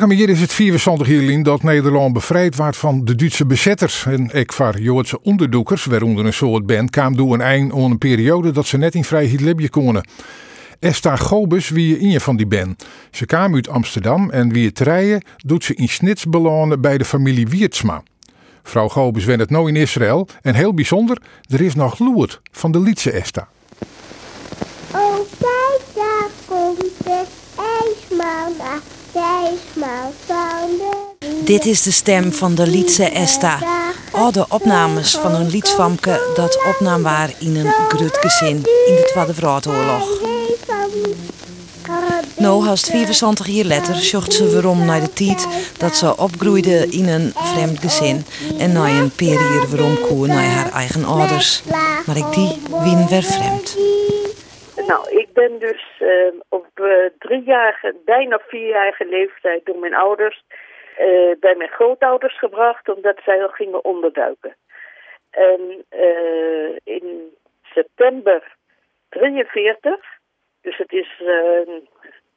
hier 0.00 0.28
is 0.28 0.40
het 0.40 0.52
24 0.52 1.06
juli 1.06 1.42
dat 1.42 1.62
Nederland 1.62 2.12
bevrijd 2.12 2.56
werd 2.56 2.76
van 2.76 3.04
de 3.04 3.14
Duitse 3.14 3.46
bezetters. 3.46 4.06
En 4.06 4.30
ik 4.30 4.52
voor 4.52 4.80
Joodse 4.80 5.22
onderdoekers, 5.22 5.84
waaronder 5.84 6.26
een 6.26 6.32
soort 6.32 6.66
band, 6.66 6.90
kwam 6.90 7.16
door 7.16 7.34
een 7.34 7.40
eind 7.40 7.72
aan 7.72 7.90
een 7.90 7.98
periode 7.98 8.50
dat 8.50 8.66
ze 8.66 8.78
net 8.78 8.94
in 8.94 9.04
vrijheid 9.04 9.40
Libië 9.40 9.68
konden. 9.68 10.08
Esther 10.78 11.18
Gobus 11.18 11.68
wie 11.68 11.98
in 11.98 12.10
je 12.10 12.20
van 12.20 12.36
die 12.36 12.46
band. 12.46 12.84
Ze 13.10 13.26
kwam 13.26 13.54
uit 13.54 13.68
Amsterdam 13.68 14.30
en 14.30 14.52
wie 14.52 14.68
het 14.68 14.78
rijden 14.78 15.24
doet 15.36 15.64
ze 15.64 15.74
in 15.74 15.88
Snitsbelonen 15.88 16.80
bij 16.80 16.98
de 16.98 17.04
familie 17.04 17.48
Wiertsma. 17.48 18.02
Vrouw 18.62 18.88
Gobus 18.88 19.24
went 19.24 19.40
het 19.40 19.50
nou 19.50 19.68
in 19.68 19.76
Israël 19.76 20.28
en 20.42 20.54
heel 20.54 20.74
bijzonder, 20.74 21.22
er 21.48 21.60
is 21.60 21.74
nog 21.74 21.98
Loert 21.98 22.40
van 22.52 22.72
de 22.72 22.80
Lietse 22.80 23.10
Esther. 23.10 23.46
Oh, 24.94 25.16
kijk, 25.38 25.82
daar 25.94 26.30
komt 26.46 26.92
de 27.04 27.24
ijsmama. 27.56 28.91
Dit 31.44 31.64
is 31.64 31.82
de 31.82 31.90
stem 31.90 32.32
van 32.32 32.54
de 32.54 32.66
Lietse 32.66 33.04
Esta. 33.04 33.58
Al 34.12 34.32
de 34.32 34.44
opnames 34.48 35.16
van 35.16 35.34
een 35.34 35.50
lietsvamke 35.50 36.32
dat 36.34 36.64
opnam 36.64 37.02
waar 37.02 37.30
in 37.38 37.56
een 37.56 37.72
grutgezin 37.88 38.56
in 38.56 38.94
de 38.96 39.10
Tweede 39.12 39.34
Wereldoorlog. 39.34 40.20
Nou, 42.36 42.64
haast 42.64 42.90
74 42.90 43.46
jaar 43.46 43.64
later 43.64 43.94
zocht 43.94 44.32
ze 44.32 44.52
waarom 44.52 44.84
naar 44.84 45.00
de 45.00 45.12
tijd 45.12 45.72
dat 45.78 45.96
ze 45.96 46.16
opgroeide 46.16 46.86
in 46.90 47.08
een 47.08 47.32
vreemd 47.34 47.80
gezin 47.80 48.24
en 48.58 48.72
na 48.72 48.88
een 48.88 49.10
periode 49.10 49.66
waarom 49.70 50.00
koe 50.00 50.26
naar 50.26 50.44
haar 50.44 50.72
eigen 50.72 51.04
ouders. 51.04 51.62
Maar 52.06 52.16
ik 52.16 52.32
die 52.32 52.62
wien 52.82 53.08
weer 53.08 53.22
vreemd. 53.22 53.76
Nou, 54.86 55.18
ik 55.18 55.28
ben 55.32 55.58
dus 55.58 55.82
uh, 56.00 56.08
op 56.48 56.66
uh, 56.86 57.08
driejarige, 57.18 57.94
bijna 58.04 58.38
vierjarige 58.38 59.04
leeftijd 59.04 59.64
door 59.64 59.78
mijn 59.78 59.94
ouders 59.94 60.44
uh, 61.00 61.32
bij 61.40 61.54
mijn 61.54 61.70
grootouders 61.70 62.38
gebracht, 62.38 62.88
omdat 62.88 63.20
zij 63.24 63.42
al 63.42 63.48
gingen 63.48 63.84
onderduiken. 63.84 64.56
En 65.30 65.84
in 66.84 67.34
september 67.62 68.56
43, 69.08 70.00
dus 70.60 70.76
het 70.76 70.92
is 70.92 71.22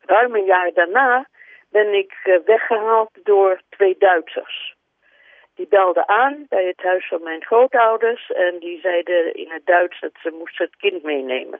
ruim 0.05 0.35
een 0.35 0.45
jaar 0.45 0.73
daarna, 0.73 1.27
ben 1.69 1.93
ik 1.93 2.41
weggehaald 2.45 3.09
door 3.23 3.61
twee 3.69 3.95
Duitsers. 3.99 4.75
Die 5.55 5.67
belden 5.67 6.07
aan 6.07 6.45
bij 6.49 6.65
het 6.65 6.81
huis 6.81 7.07
van 7.07 7.23
mijn 7.23 7.43
grootouders 7.43 8.31
en 8.31 8.59
die 8.59 8.79
zeiden 8.79 9.33
in 9.33 9.51
het 9.51 9.65
Duits 9.65 9.99
dat 9.99 10.11
ze 10.21 10.29
moesten 10.29 10.65
het 10.65 10.75
kind 10.75 11.03
meenemen. 11.03 11.59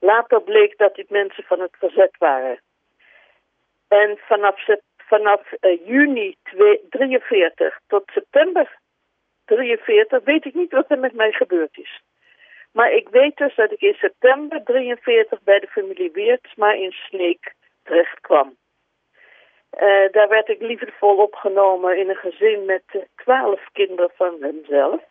Later 0.00 0.42
bleek 0.42 0.78
dat 0.78 0.94
dit 0.94 1.10
mensen 1.10 1.44
van 1.44 1.60
het 1.60 1.76
verzet 1.78 2.16
waren. 2.18 2.60
En 3.88 4.18
vanaf, 4.18 4.64
vanaf 4.96 5.52
uh, 5.60 5.86
juni 5.86 6.36
43 6.88 7.80
tot 7.86 8.02
september 8.06 8.78
43 9.44 10.24
weet 10.24 10.44
ik 10.44 10.54
niet 10.54 10.72
wat 10.72 10.90
er 10.90 10.98
met 10.98 11.14
mij 11.14 11.32
gebeurd 11.32 11.78
is. 11.78 12.02
Maar 12.72 12.92
ik 12.92 13.08
weet 13.08 13.36
dus 13.36 13.54
dat 13.54 13.72
ik 13.72 13.80
in 13.80 13.94
september 13.94 14.62
43 14.64 15.42
bij 15.42 15.60
de 15.60 15.66
familie 15.66 16.10
Weertsma 16.12 16.72
in 16.72 16.92
Sneek 16.92 17.54
terecht 17.82 18.20
kwam. 18.20 18.56
Uh, 19.80 20.12
daar 20.12 20.28
werd 20.28 20.48
ik 20.48 20.60
liefdevol 20.60 21.16
opgenomen 21.16 21.98
in 21.98 22.08
een 22.08 22.16
gezin 22.16 22.64
met 22.64 22.82
twaalf 23.16 23.68
kinderen 23.72 24.10
van 24.14 24.36
hemzelf. 24.40 25.02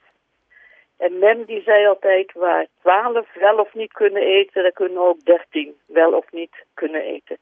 En 0.97 1.19
Mem 1.19 1.45
die 1.45 1.61
zei 1.61 1.87
altijd, 1.87 2.33
waar 2.33 2.67
twaalf 2.81 3.33
wel 3.33 3.57
of 3.57 3.73
niet 3.73 3.93
kunnen 3.93 4.21
eten, 4.21 4.63
dan 4.63 4.71
kunnen 4.71 5.01
ook 5.01 5.25
dertien 5.25 5.75
wel 5.85 6.13
of 6.13 6.31
niet 6.31 6.65
kunnen 6.73 7.01
eten. 7.01 7.37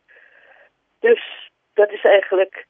Dus 0.99 1.51
dat 1.73 1.91
is 1.91 2.03
eigenlijk, 2.03 2.65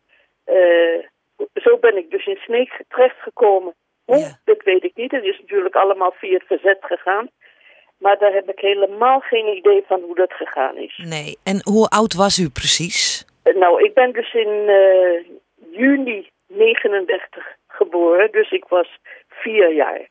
uh, 0.45 1.05
zo 1.53 1.77
ben 1.77 1.97
ik 1.97 2.09
dus 2.09 2.25
in 2.25 2.37
Sneek 2.37 2.83
terechtgekomen. 2.87 3.73
Hoe, 4.05 4.37
dat 4.43 4.63
weet 4.63 4.83
ik 4.83 4.95
niet. 4.95 5.11
Het 5.11 5.23
is 5.23 5.39
natuurlijk 5.39 5.75
allemaal 5.75 6.11
via 6.11 6.33
het 6.33 6.47
verzet 6.47 6.79
gegaan. 6.81 7.29
Maar 7.97 8.17
daar 8.17 8.33
heb 8.33 8.49
ik 8.49 8.59
helemaal 8.59 9.19
geen 9.19 9.57
idee 9.57 9.83
van 9.87 10.01
hoe 10.01 10.15
dat 10.15 10.33
gegaan 10.33 10.77
is. 10.77 10.97
Nee, 10.97 11.37
en 11.43 11.61
hoe 11.63 11.87
oud 11.87 12.13
was 12.13 12.37
u 12.37 12.49
precies? 12.49 13.25
Nou, 13.43 13.83
ik 13.83 13.93
ben 13.93 14.13
dus 14.13 14.33
in 14.33 14.63
uh, 14.67 15.25
juni 15.71 16.29
39 16.47 17.55
geboren, 17.67 18.31
dus 18.31 18.51
ik 18.51 18.65
was 18.67 18.97
vier 19.27 19.73
jaar. 19.73 20.07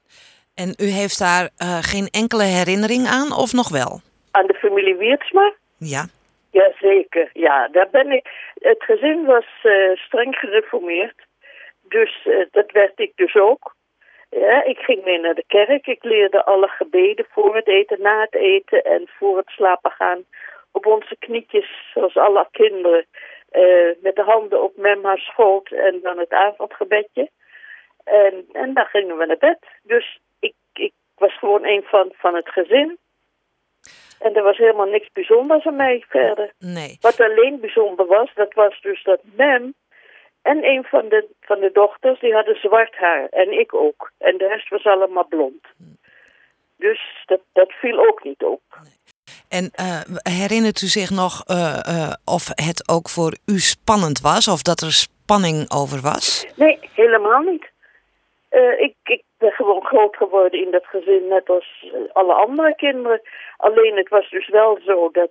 En 0.55 0.75
u 0.79 0.85
heeft 0.85 1.19
daar 1.19 1.51
uh, 1.59 1.79
geen 1.83 2.09
enkele 2.11 2.43
herinnering 2.43 3.07
aan, 3.07 3.33
of 3.33 3.53
nog 3.53 3.69
wel? 3.69 4.01
Aan 4.31 4.47
de 4.47 4.55
familie 4.55 4.97
Wiertsma? 4.97 5.53
Ja. 5.79 6.05
Jazeker, 6.51 7.31
ja. 7.33 7.69
Daar 7.69 7.89
ben 7.91 8.11
ik. 8.11 8.27
Het 8.55 8.83
gezin 8.83 9.25
was 9.25 9.47
uh, 9.62 9.97
streng 9.97 10.35
gereformeerd. 10.37 11.15
Dus 11.83 12.25
uh, 12.25 12.47
dat 12.51 12.71
werd 12.71 13.01
ik 13.01 13.12
dus 13.17 13.35
ook. 13.35 13.75
Ja, 14.31 14.65
ik 14.65 14.79
ging 14.79 15.05
mee 15.05 15.19
naar 15.19 15.35
de 15.35 15.45
kerk. 15.47 15.87
Ik 15.87 16.05
leerde 16.05 16.45
alle 16.45 16.69
gebeden 16.69 17.27
voor 17.31 17.57
het 17.57 17.69
eten, 17.69 18.01
na 18.01 18.21
het 18.21 18.35
eten 18.35 18.83
en 18.85 19.09
voor 19.19 19.37
het 19.37 19.49
slapen 19.49 19.91
gaan. 19.91 20.25
Op 20.71 20.87
onze 20.87 21.17
knietjes, 21.19 21.91
zoals 21.95 22.17
alle 22.17 22.49
kinderen. 22.51 23.07
met 24.01 24.17
de 24.17 24.23
handen 24.23 24.62
op 24.62 24.77
memma's 24.77 25.21
schoot 25.21 25.71
en 25.71 26.01
dan 26.03 26.19
het 26.19 26.33
avondgebedje. 26.33 27.31
En, 28.05 28.45
en 28.53 28.75
dan 28.75 28.85
gingen 28.85 29.17
we 29.17 29.27
naar 29.27 29.39
bed. 29.39 29.59
Dus 29.83 30.21
was 31.25 31.38
gewoon 31.38 31.65
een 31.65 31.83
van, 31.83 32.12
van 32.12 32.34
het 32.34 32.49
gezin. 32.49 32.99
En 34.19 34.34
er 34.34 34.43
was 34.43 34.56
helemaal 34.56 34.87
niks 34.87 35.09
bijzonders 35.12 35.65
aan 35.66 35.77
mij 35.77 36.05
verder. 36.09 36.53
Nee. 36.59 36.97
Wat 37.00 37.21
alleen 37.21 37.60
bijzonder 37.60 38.06
was, 38.06 38.31
dat 38.34 38.53
was 38.55 38.81
dus 38.81 39.03
dat 39.03 39.21
Mem 39.37 39.75
en 40.43 40.65
een 40.65 40.84
van 40.84 41.09
de, 41.09 41.28
van 41.41 41.61
de 41.61 41.71
dochters, 41.72 42.21
die 42.21 42.34
hadden 42.34 42.56
zwart 42.56 42.97
haar. 42.97 43.27
En 43.28 43.59
ik 43.59 43.75
ook. 43.75 44.12
En 44.19 44.38
de 44.38 44.47
rest 44.47 44.69
was 44.69 44.84
allemaal 44.84 45.27
blond. 45.28 45.65
Dus 46.77 47.00
dat, 47.27 47.41
dat 47.53 47.72
viel 47.72 47.99
ook 48.09 48.25
niet 48.25 48.43
op. 48.43 48.62
Nee. 48.82 49.00
En 49.49 49.71
uh, 49.81 50.00
herinnert 50.41 50.82
u 50.82 50.87
zich 50.87 51.11
nog 51.11 51.43
uh, 51.47 51.78
uh, 51.88 52.12
of 52.25 52.44
het 52.55 52.88
ook 52.88 53.09
voor 53.09 53.37
u 53.47 53.59
spannend 53.59 54.21
was? 54.21 54.49
Of 54.49 54.62
dat 54.62 54.81
er 54.81 54.93
spanning 54.93 55.71
over 55.71 56.00
was? 56.00 56.47
Nee, 56.56 56.78
helemaal 56.94 57.41
niet. 57.41 57.72
Ik, 58.61 58.95
ik 59.05 59.23
ben 59.39 59.53
gewoon 59.53 59.85
groot 59.85 60.17
geworden 60.17 60.61
in 60.61 60.71
dat 60.71 60.87
gezin, 60.87 61.29
net 61.29 61.49
als 61.49 61.91
eh, 61.93 62.01
alle 62.13 62.33
andere 62.33 62.75
kinderen. 62.75 63.21
Alleen 63.57 63.97
het 63.97 64.09
was 64.09 64.31
dus 64.31 64.49
wel 64.49 64.79
zo 64.85 65.11
dat, 65.11 65.31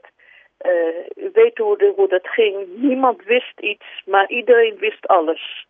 uh, 0.66 1.26
u 1.26 1.30
weet 1.34 1.58
hoe, 1.58 1.94
hoe 1.96 2.08
dat 2.08 2.28
ging, 2.28 2.68
niemand 2.68 3.24
wist 3.24 3.60
iets, 3.60 3.86
maar 4.06 4.30
iedereen 4.30 4.78
wist 4.78 5.08
alles. 5.08 5.68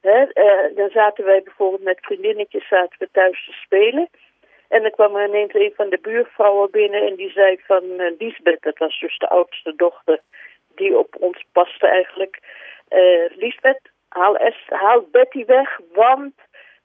Hè? 0.00 0.24
Uh, 0.34 0.76
dan 0.76 0.90
zaten 0.90 1.24
wij 1.24 1.42
bijvoorbeeld 1.42 1.82
met 1.82 1.98
vriendinnetjes 2.00 2.68
zaten 2.68 2.98
we 2.98 3.08
thuis 3.12 3.44
te 3.44 3.52
spelen. 3.52 4.08
En 4.68 4.82
dan 4.82 4.90
kwam 4.90 5.16
er 5.16 5.28
ineens 5.28 5.54
een 5.54 5.72
van 5.76 5.88
de 5.88 5.98
buurvrouwen 6.02 6.70
binnen 6.70 7.06
en 7.06 7.14
die 7.14 7.30
zei 7.30 7.60
van 7.66 7.84
uh, 7.84 8.10
Lisbeth, 8.18 8.62
dat 8.62 8.78
was 8.78 9.00
dus 9.00 9.18
de 9.18 9.28
oudste 9.28 9.74
dochter 9.76 10.20
die 10.74 10.98
op 10.98 11.16
ons 11.20 11.44
paste 11.52 11.86
eigenlijk. 11.86 12.38
Uh, 12.90 13.36
Lisbeth, 13.36 13.80
haal, 14.08 14.38
haal 14.68 15.08
Betty 15.10 15.44
weg, 15.44 15.80
want 15.92 16.34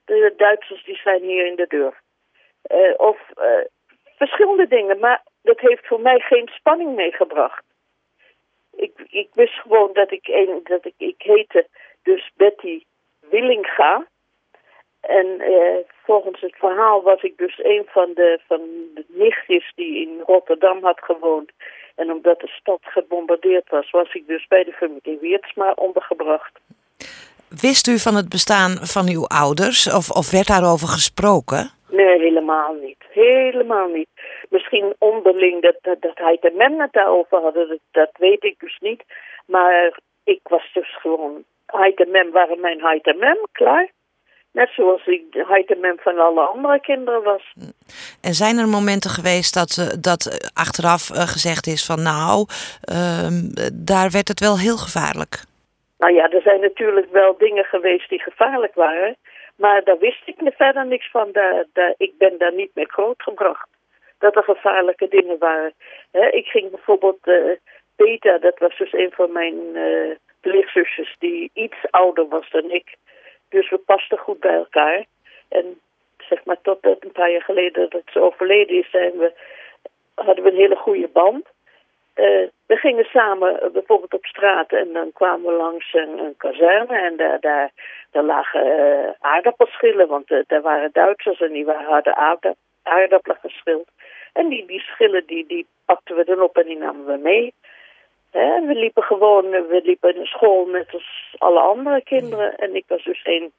de 0.06 0.34
Duitsers 0.36 0.84
die 0.84 0.96
zijn 0.96 1.22
hier 1.22 1.46
in 1.46 1.56
de 1.56 1.66
deur. 1.68 2.00
Uh, 2.74 2.94
of 2.96 3.18
uh, 3.38 3.64
verschillende 4.16 4.68
dingen, 4.68 4.98
maar 4.98 5.22
dat 5.42 5.60
heeft 5.60 5.86
voor 5.86 6.00
mij 6.00 6.20
geen 6.20 6.48
spanning 6.52 6.94
meegebracht. 6.94 7.64
Ik, 8.76 8.92
ik 9.08 9.28
wist 9.32 9.54
gewoon 9.54 9.92
dat 9.92 10.10
ik, 10.10 10.28
een, 10.28 10.60
dat 10.62 10.84
ik, 10.84 10.94
ik 10.96 11.22
heette 11.22 11.66
dus 12.02 12.30
Betty 12.36 12.82
Willinga. 13.20 14.06
En 15.00 15.26
uh, 15.26 15.76
volgens 16.04 16.40
het 16.40 16.56
verhaal 16.56 17.02
was 17.02 17.22
ik 17.22 17.36
dus 17.36 17.58
een 17.62 17.84
van 17.86 18.12
de, 18.14 18.40
van 18.46 18.60
de 18.94 19.04
nichtjes 19.08 19.72
die 19.74 20.00
in 20.00 20.20
Rotterdam 20.20 20.84
had 20.84 21.00
gewoond. 21.00 21.52
En 21.94 22.12
omdat 22.12 22.40
de 22.40 22.48
stad 22.48 22.80
gebombardeerd 22.82 23.70
was, 23.70 23.90
was 23.90 24.14
ik 24.14 24.26
dus 24.26 24.46
bij 24.46 24.64
de 24.64 24.72
familie 24.72 25.18
Weertsma 25.20 25.72
ondergebracht. 25.72 26.60
Wist 27.60 27.86
u 27.86 27.98
van 27.98 28.14
het 28.14 28.28
bestaan 28.28 28.72
van 28.94 29.08
uw 29.08 29.26
ouders 29.26 29.92
of, 29.94 30.10
of 30.10 30.30
werd 30.30 30.46
daarover 30.46 30.88
gesproken? 30.88 31.70
Nee, 31.88 32.18
helemaal 32.18 32.74
niet. 32.82 33.04
Helemaal 33.10 33.88
niet. 33.88 34.08
Misschien 34.48 34.94
onderling 34.98 35.62
dat, 35.62 35.76
dat, 35.80 36.00
dat 36.00 36.18
hij 36.18 36.38
de 36.40 36.52
men 36.56 36.80
het 36.80 36.92
daarover 36.92 37.40
hadden, 37.40 37.68
dat, 37.68 37.78
dat, 37.90 38.10
weet 38.18 38.44
ik 38.44 38.54
dus 38.58 38.78
niet. 38.80 39.02
Maar 39.46 39.98
ik 40.24 40.40
was 40.42 40.70
dus 40.72 40.98
gewoon... 41.00 41.44
Hij 41.66 41.92
de 41.94 42.06
mem 42.06 42.30
waren 42.30 42.60
mijn 42.60 42.80
hij 42.80 42.98
de 43.02 43.14
mem, 43.14 43.38
klaar. 43.52 43.90
Net 44.52 44.70
zoals 44.76 45.06
ik 45.06 45.32
de 45.32 45.78
mem 45.80 45.98
van 45.98 46.18
alle 46.18 46.40
andere 46.40 46.80
kinderen 46.80 47.22
was. 47.22 47.54
En 48.20 48.34
zijn 48.34 48.58
er 48.58 48.68
momenten 48.68 49.10
geweest 49.10 49.54
dat, 49.54 49.76
eh, 49.78 49.96
dat 50.00 50.50
achteraf 50.54 51.10
eh, 51.10 51.20
gezegd 51.20 51.66
is 51.66 51.86
van 51.86 52.02
nou, 52.02 52.46
uh, 52.92 53.28
daar 53.72 54.10
werd 54.10 54.28
het 54.28 54.40
wel 54.40 54.58
heel 54.58 54.76
gevaarlijk? 54.76 55.44
Nou 55.98 56.12
ja, 56.14 56.30
er 56.30 56.42
zijn 56.42 56.60
natuurlijk 56.60 57.10
wel 57.10 57.36
dingen 57.38 57.64
geweest 57.64 58.08
die 58.08 58.20
gevaarlijk 58.20 58.74
waren. 58.74 59.16
Maar 59.56 59.84
daar 59.84 59.98
wist 59.98 60.22
ik 60.24 60.36
verder 60.56 60.86
niks 60.86 61.10
van. 61.10 61.32
Daar, 61.32 61.64
daar, 61.72 61.94
ik 61.96 62.18
ben 62.18 62.38
daar 62.38 62.54
niet 62.54 62.70
mee 62.74 62.88
grootgebracht. 62.88 63.68
Dat 64.18 64.36
er 64.36 64.42
gevaarlijke 64.42 65.08
dingen 65.08 65.38
waren. 65.38 65.74
ik 66.30 66.46
ging 66.46 66.70
bijvoorbeeld... 66.70 67.26
Uh, 67.26 67.56
Peter, 67.96 68.40
dat 68.40 68.58
was 68.58 68.78
dus 68.78 68.92
een 68.92 69.12
van 69.12 69.32
mijn 69.32 69.54
uh, 69.74 70.16
die 71.18 71.50
iets 71.54 71.76
ouder 71.90 72.28
was 72.28 72.50
dan 72.50 72.70
ik. 72.70 72.96
Dus 73.48 73.70
we 73.70 73.78
pasten 73.78 74.18
goed 74.18 74.40
bij 74.40 74.54
elkaar. 74.54 75.04
En 75.48 75.80
zeg 76.18 76.44
maar 76.44 76.60
tot 76.62 76.78
een 76.82 77.12
paar 77.12 77.30
jaar 77.30 77.42
geleden 77.42 77.90
dat 77.90 78.02
ze 78.06 78.20
overleden 78.20 78.76
is, 78.76 78.90
zijn 78.90 79.18
we, 79.18 79.32
hadden 80.14 80.44
we 80.44 80.50
een 80.50 80.56
hele 80.56 80.76
goede 80.76 81.08
band. 81.08 81.46
Uh, 82.16 82.48
we 82.66 82.76
gingen 82.76 83.04
samen 83.04 83.52
uh, 83.62 83.70
bijvoorbeeld 83.70 84.14
op 84.14 84.24
straat 84.24 84.72
en 84.72 84.92
dan 84.92 85.12
kwamen 85.12 85.46
we 85.46 85.52
langs 85.52 85.94
een, 85.94 86.18
een 86.18 86.36
kazerne 86.36 86.98
en 86.98 87.16
daar, 87.16 87.40
daar, 87.40 87.70
daar 88.10 88.22
lagen 88.22 88.66
uh, 88.66 89.10
aardappelschillen, 89.20 90.08
want 90.08 90.28
daar 90.46 90.62
waren 90.62 90.90
Duitsers 90.92 91.40
en 91.40 91.52
die 91.52 91.64
waren, 91.64 91.84
hadden 91.84 92.56
aardappelen 92.82 93.38
geschild. 93.40 93.88
En 94.32 94.48
die, 94.48 94.66
die 94.66 94.80
schillen 94.80 95.26
die, 95.26 95.46
die 95.46 95.66
pakten 95.84 96.16
we 96.16 96.24
dan 96.24 96.40
op 96.40 96.56
en 96.56 96.66
die 96.66 96.78
namen 96.78 97.06
we 97.06 97.16
mee. 97.16 97.54
Hè, 98.30 98.66
we 98.66 98.74
liepen 98.74 99.02
gewoon, 99.02 99.50
we 99.50 99.80
liepen 99.84 100.16
in 100.16 100.26
school 100.26 100.66
net 100.66 100.92
als 100.92 101.34
alle 101.38 101.60
andere 101.60 102.02
kinderen. 102.02 102.56
En 102.56 102.74
ik 102.74 102.84
was 102.86 103.04
dus 103.04 103.22
één, 103.22 103.52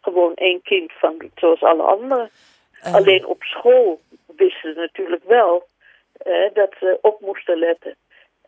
gewoon 0.00 0.34
één 0.34 0.62
kind 0.62 0.92
van 0.92 1.30
zoals 1.34 1.62
alle 1.62 1.82
anderen. 1.82 2.30
Alleen 2.92 3.26
op 3.26 3.42
school 3.42 4.00
wisten 4.36 4.74
ze 4.74 4.80
natuurlijk 4.80 5.24
wel 5.24 5.66
dat 6.52 6.74
ze 6.78 6.98
op 7.00 7.20
moesten 7.20 7.58
letten. 7.58 7.96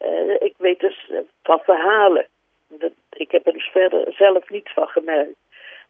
Uh, 0.03 0.35
ik 0.39 0.55
weet 0.59 0.81
dus 0.81 1.11
van 1.43 1.59
verhalen, 1.59 2.27
dat, 2.69 2.93
ik 3.13 3.31
heb 3.31 3.47
er 3.47 3.53
dus 3.53 3.69
verder 3.73 4.13
zelf 4.13 4.51
niets 4.51 4.73
van 4.73 4.89
gemerkt, 4.89 5.39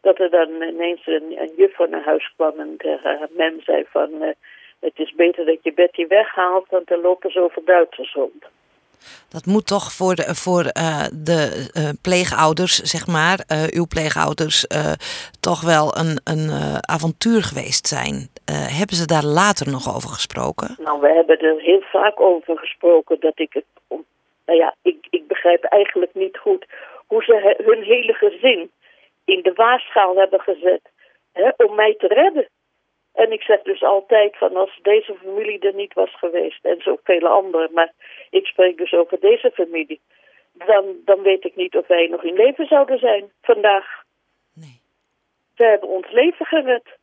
dat 0.01 0.19
er 0.19 0.29
dan 0.29 0.61
ineens 0.61 1.07
een, 1.07 1.41
een 1.41 1.53
juffrouw 1.55 1.87
naar 1.87 2.03
huis 2.03 2.33
kwam 2.35 2.59
en 2.59 2.77
tegen 2.77 3.17
haar 3.17 3.29
mem 3.29 3.61
zei 3.61 3.85
van... 3.87 4.35
Het 4.79 4.99
is 4.99 5.13
beter 5.13 5.45
dat 5.45 5.57
je 5.61 5.73
Betty 5.73 6.07
weghaalt, 6.07 6.69
want 6.69 6.91
er 6.91 6.97
lopen 6.97 7.31
zoveel 7.31 7.63
Duitsers 7.63 8.13
rond. 8.13 8.45
Dat 9.29 9.45
moet 9.45 9.67
toch 9.67 9.91
voor 9.91 10.15
de, 10.15 10.35
voor, 10.35 10.63
uh, 10.63 11.05
de 11.13 11.69
uh, 11.73 11.89
pleegouders, 12.01 12.75
zeg 12.75 13.07
maar, 13.07 13.39
uh, 13.39 13.63
uw 13.79 13.87
pleegouders, 13.87 14.67
toch 15.39 15.61
wel 15.61 15.97
een, 15.97 16.13
een 16.23 16.49
avontuur 16.95 17.41
geweest 17.43 17.87
zijn. 17.87 18.15
hebben 18.79 18.95
ze 18.95 19.05
daar 19.05 19.25
later 19.25 19.71
nog 19.71 19.95
over 19.95 20.09
gesproken? 20.09 20.75
Nou, 20.79 21.01
we 21.01 21.09
hebben 21.13 21.39
er 21.39 21.59
heel 21.61 21.81
vaak 21.81 22.19
over 22.19 22.57
gesproken 22.57 23.19
dat 23.19 23.39
ik 23.39 23.53
het. 23.53 23.65
Nou 24.45 24.59
ja, 24.59 24.75
ik, 24.81 25.07
ik 25.09 25.27
begrijp 25.27 25.63
eigenlijk 25.63 26.13
niet 26.13 26.37
goed 26.37 26.65
hoe 27.07 27.23
ze 27.23 27.55
hun 27.65 27.83
hele 27.83 28.13
gezin 28.13 28.71
in 29.25 29.41
de 29.41 29.53
waarschaal 29.53 30.15
hebben 30.15 30.39
gezet 30.39 30.81
hè, 31.33 31.49
om 31.57 31.75
mij 31.75 31.95
te 31.97 32.07
redden. 32.07 32.49
En 33.15 33.31
ik 33.31 33.41
zeg 33.41 33.61
dus 33.61 33.83
altijd 33.83 34.37
van 34.37 34.55
als 34.55 34.79
deze 34.81 35.15
familie 35.15 35.59
er 35.59 35.73
niet 35.73 35.93
was 35.93 36.17
geweest 36.17 36.65
en 36.65 36.81
zo 36.81 36.97
vele 37.03 37.27
anderen, 37.27 37.73
maar 37.73 37.93
ik 38.29 38.45
spreek 38.45 38.77
dus 38.77 38.93
over 38.93 39.19
deze 39.19 39.51
familie, 39.53 40.01
dan, 40.53 40.95
dan 41.05 41.21
weet 41.21 41.43
ik 41.43 41.55
niet 41.55 41.75
of 41.75 41.87
wij 41.87 42.07
nog 42.07 42.23
in 42.23 42.33
leven 42.33 42.65
zouden 42.65 42.99
zijn 42.99 43.31
vandaag. 43.41 44.03
Nee. 44.53 44.81
Ze 45.55 45.63
hebben 45.63 45.89
ons 45.89 46.11
leven 46.11 46.45
gered. 46.45 46.97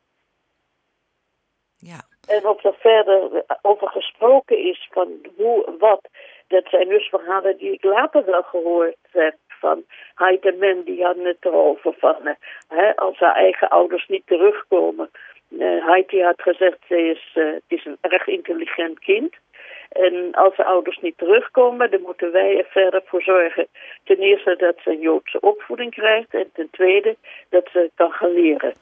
Ja. 1.77 2.01
En 2.29 2.47
of 2.47 2.65
er 2.65 2.75
verder 2.75 3.45
over 3.63 3.89
gesproken 3.89 4.59
is 4.59 4.89
van 4.91 5.09
hoe, 5.37 5.77
wat, 5.79 6.09
dat 6.49 6.67
zijn 6.69 6.89
dus 6.89 7.09
verhalen 7.09 7.57
die 7.57 7.73
ik 7.73 7.85
later 7.85 8.25
wel 8.25 8.43
gehoord 8.43 8.97
heb 9.11 9.37
van 9.49 9.85
Heid 10.15 10.45
en 10.45 10.59
Men, 10.59 10.85
die 10.85 11.05
hadden 11.05 11.25
het 11.25 11.45
erover 11.45 11.95
van 11.99 12.37
hè, 12.69 12.97
als 12.97 13.19
haar 13.19 13.35
eigen 13.35 13.69
ouders 13.69 14.07
niet 14.09 14.27
terugkomen, 14.27 15.11
uh, 15.59 15.87
Heidi 15.87 16.23
had 16.23 16.43
gezegd, 16.43 16.79
ze 16.89 16.97
is, 16.97 17.33
uh, 17.35 17.53
het 17.53 17.63
is 17.67 17.85
een 17.85 17.99
erg 18.01 18.27
intelligent 18.27 18.99
kind. 18.99 19.35
En 19.89 20.33
als 20.33 20.57
de 20.57 20.65
ouders 20.65 20.99
niet 20.99 21.19
terugkomen, 21.19 21.91
dan 21.91 22.01
moeten 22.01 22.33
wij 22.33 22.59
er 22.59 22.67
verder 22.71 23.03
voor 23.05 23.23
zorgen. 23.23 23.67
Ten 24.05 24.17
eerste 24.17 24.57
dat 24.57 24.75
ze 24.85 24.91
een 24.91 25.01
Joodse 25.01 25.41
opvoeding 25.41 25.91
krijgt. 25.91 26.35
En 26.35 26.51
ten 26.53 26.69
tweede 26.71 27.17
dat 27.49 27.69
ze 27.73 27.91
kan 27.95 28.11
gaan 28.11 28.33
leren. 28.33 28.75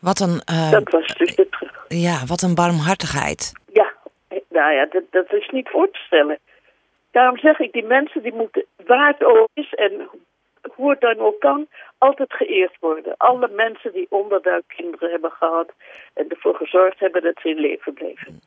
Wat 0.00 0.20
een, 0.20 0.42
uh, 0.52 0.70
dat 0.70 0.90
was 0.90 1.06
dus 1.06 1.34
de 1.34 1.48
terug. 1.48 1.84
Ja, 1.88 2.24
wat 2.26 2.42
een 2.42 2.54
barmhartigheid. 2.54 3.52
Ja, 3.72 3.92
nou 4.48 4.72
ja, 4.72 4.86
dat, 4.86 5.02
dat 5.10 5.32
is 5.32 5.48
niet 5.48 5.68
voor 5.68 5.90
te 5.90 5.98
stellen. 5.98 6.38
Daarom 7.10 7.38
zeg 7.38 7.58
ik, 7.58 7.72
die 7.72 7.84
mensen 7.84 8.22
die 8.22 8.34
moeten, 8.34 8.64
waar 8.86 9.08
het 9.08 9.24
ook 9.24 9.48
is 9.54 9.74
en 9.74 10.08
hoe 10.70 10.90
het 10.90 11.00
dan 11.00 11.18
ook 11.18 11.40
kan, 11.40 11.66
altijd 11.98 12.32
geëerd 12.32 12.76
worden. 12.80 13.14
Alle 13.16 13.48
mensen 13.48 13.92
die 13.92 14.06
onderduikkinderen 14.10 15.10
hebben 15.10 15.30
gehad 15.30 15.72
en 16.14 16.28
ervoor 16.28 16.54
gezorgd 16.54 17.00
hebben 17.00 17.22
dat 17.22 17.38
ze 17.42 17.48
in 17.48 17.58
leven 17.60 17.94
bleven. 17.94 18.40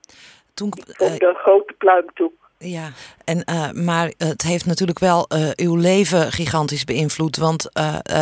Toen, 0.53 0.73
uh, 0.77 1.11
Op 1.11 1.19
de 1.19 1.33
grote 1.37 1.73
pluim 1.73 2.05
toe. 2.13 2.31
Ja, 2.59 2.89
en, 3.25 3.43
uh, 3.49 3.71
maar 3.71 4.13
het 4.17 4.41
heeft 4.41 4.65
natuurlijk 4.65 4.99
wel 4.99 5.25
uh, 5.35 5.49
uw 5.55 5.75
leven 5.75 6.31
gigantisch 6.31 6.83
beïnvloed. 6.83 7.37
Want 7.37 7.69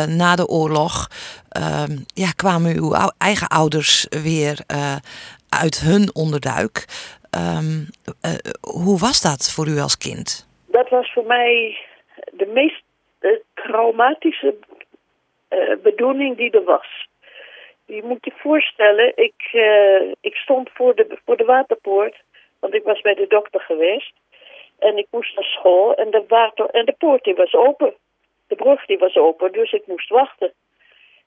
na 0.08 0.36
de 0.36 0.46
oorlog 0.46 1.08
ehm, 1.48 1.96
ja, 2.14 2.30
kwamen 2.30 2.76
uw 2.76 2.92
eigen 3.18 3.48
ouders 3.48 4.06
weer 4.22 4.58
uit 5.48 5.80
hun 5.80 6.14
onderduik. 6.14 6.84
Um, 7.58 7.86
hoe 8.60 8.98
was 8.98 9.22
dat 9.22 9.52
voor 9.54 9.66
u 9.66 9.78
als 9.78 9.98
kind? 9.98 10.48
Dat 10.66 10.88
was 10.88 11.12
voor 11.12 11.26
mij 11.26 11.76
de 12.32 12.46
meest 12.46 12.82
traumatische 13.54 14.54
uh, 15.50 15.76
bedoeling 15.82 16.36
die 16.36 16.50
er 16.50 16.64
was. 16.64 17.08
Je 17.84 18.02
moet 18.02 18.24
je 18.24 18.32
voorstellen, 18.36 19.12
ik, 19.16 19.50
uh, 19.52 20.12
ik 20.20 20.34
stond 20.34 20.70
voor 20.74 20.94
de, 20.94 21.18
voor 21.24 21.36
de 21.36 21.44
waterpoort, 21.44 22.22
want 22.60 22.74
ik 22.74 22.82
was 22.82 23.00
bij 23.00 23.14
de 23.14 23.26
dokter 23.26 23.60
geweest. 23.60 24.12
En 24.78 24.96
ik 24.96 25.06
moest 25.10 25.34
naar 25.34 25.44
school 25.44 25.94
en 25.94 26.10
de, 26.10 26.24
water, 26.28 26.70
en 26.70 26.84
de 26.84 26.94
poort 26.98 27.24
die 27.24 27.34
was 27.34 27.54
open. 27.54 27.94
De 28.46 28.54
brug 28.54 28.86
die 28.86 28.98
was 28.98 29.16
open, 29.16 29.52
dus 29.52 29.72
ik 29.72 29.86
moest 29.86 30.08
wachten. 30.08 30.52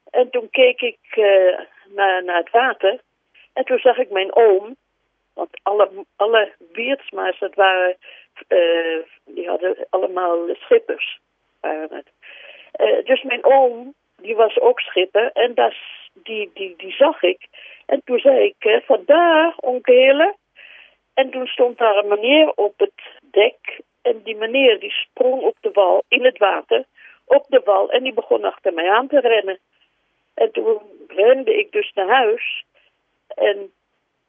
En 0.10 0.30
toen 0.30 0.50
keek 0.50 0.82
ik 0.82 1.00
uh, 1.16 1.60
naar, 1.96 2.24
naar 2.24 2.38
het 2.38 2.50
water. 2.50 3.00
En 3.54 3.64
toen 3.64 3.80
zag 3.80 3.98
ik 3.98 4.10
mijn 4.10 4.36
oom. 4.36 4.76
Want 5.34 5.50
alle, 5.64 5.90
alle 6.16 6.52
Wiertsma's, 6.72 7.40
dat 7.40 7.56
waren, 7.56 7.98
die 9.26 9.48
hadden 9.48 9.88
allemaal 9.90 10.48
schippers. 10.54 11.20
Uh, 11.62 13.04
dus 13.04 13.24
mijn 13.24 13.46
oom, 13.46 13.94
die 14.16 14.36
was 14.36 14.60
ook 14.60 14.80
schipper 14.80 15.32
en 15.32 15.54
dat, 15.54 15.74
die, 16.14 16.52
die, 16.54 16.74
die 16.78 16.92
zag 16.92 17.24
ik. 17.24 17.48
En 17.86 18.02
toen 18.04 18.20
zei 18.20 18.44
ik, 18.44 18.66
uh, 18.66 18.82
vandaar, 18.86 19.54
onkelen. 19.56 20.36
En 21.14 21.30
toen 21.30 21.48
stond 21.48 21.78
daar 21.78 21.96
een 21.96 22.08
meneer 22.08 22.52
op 22.56 22.74
het 22.78 23.02
dek. 23.22 23.82
En 24.02 24.22
die 24.24 24.36
meneer 24.36 24.80
die 24.80 24.92
sprong 24.92 25.42
op 25.42 25.58
de 25.60 25.72
wal, 25.74 26.04
in 26.08 26.26
het 26.26 26.38
water, 26.38 26.86
op 27.26 27.46
de 27.48 27.62
wal. 27.66 27.92
En 27.92 28.04
die 28.04 28.14
begon 28.14 28.44
achter 28.44 28.74
mij 28.74 28.92
aan 28.92 29.08
te 29.08 29.20
rennen. 29.20 29.60
En 30.34 30.52
toen 30.52 30.80
rende 31.08 31.58
ik 31.58 31.72
dus 31.72 31.92
naar 31.94 32.08
huis. 32.08 32.64
En 33.28 33.72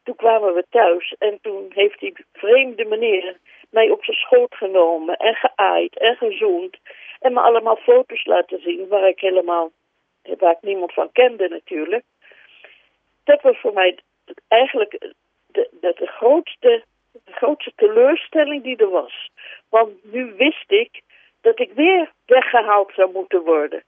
toen 0.02 0.16
kwamen 0.16 0.54
we 0.54 0.64
thuis. 0.70 1.14
En 1.18 1.38
toen 1.42 1.66
heeft 1.74 2.00
die 2.00 2.24
vreemde 2.32 2.84
meneer 2.84 3.36
mij 3.70 3.90
op 3.90 4.04
zijn 4.04 4.16
schoot 4.16 4.54
genomen. 4.54 5.16
En 5.16 5.34
geaaid 5.34 5.98
en 5.98 6.16
gezoend. 6.16 6.76
En 7.20 7.32
me 7.32 7.40
allemaal 7.40 7.76
foto's 7.76 8.24
laten 8.24 8.60
zien 8.60 8.88
waar 8.88 9.08
ik 9.08 9.20
helemaal, 9.20 9.70
waar 10.38 10.52
ik 10.52 10.62
niemand 10.62 10.92
van 10.92 11.12
kende 11.12 11.48
natuurlijk. 11.48 12.04
Dat 13.24 13.42
was 13.42 13.60
voor 13.60 13.72
mij 13.72 13.98
eigenlijk 14.48 15.12
de, 15.46 15.68
de, 15.80 16.06
grootste, 16.06 16.84
de 17.12 17.32
grootste 17.32 17.72
teleurstelling 17.76 18.62
die 18.62 18.76
er 18.76 18.90
was. 18.90 19.30
Want 19.68 20.12
nu 20.12 20.34
wist 20.36 20.70
ik 20.70 21.00
dat 21.40 21.58
ik 21.60 21.72
weer 21.72 22.12
weggehaald 22.26 22.92
zou 22.94 23.12
moeten 23.12 23.42
worden. 23.42 23.82